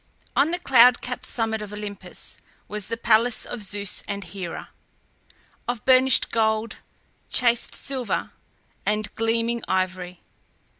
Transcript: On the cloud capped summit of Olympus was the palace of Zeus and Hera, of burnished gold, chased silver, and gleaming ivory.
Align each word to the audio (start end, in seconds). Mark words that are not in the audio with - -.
On 0.35 0.49
the 0.49 0.57
cloud 0.57 0.99
capped 1.01 1.27
summit 1.27 1.61
of 1.61 1.71
Olympus 1.71 2.39
was 2.67 2.87
the 2.87 2.97
palace 2.97 3.45
of 3.45 3.61
Zeus 3.61 4.01
and 4.07 4.23
Hera, 4.23 4.69
of 5.67 5.85
burnished 5.85 6.31
gold, 6.31 6.77
chased 7.29 7.75
silver, 7.75 8.31
and 8.83 9.13
gleaming 9.13 9.61
ivory. 9.67 10.21